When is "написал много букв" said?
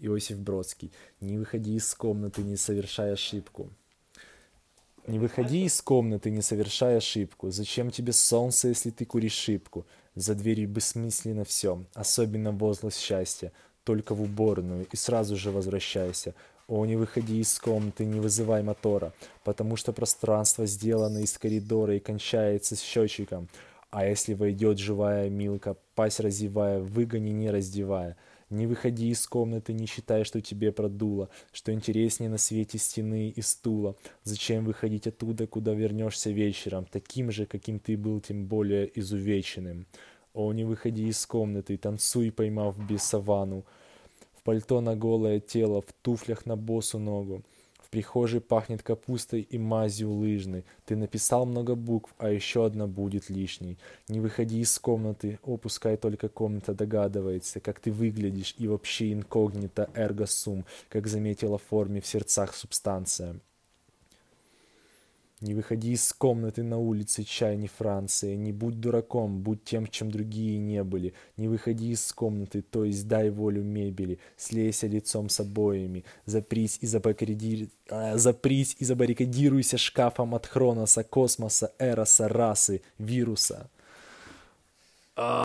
50.94-52.14